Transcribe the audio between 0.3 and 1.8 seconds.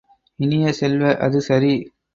இனிய செல்வ, அது சரி!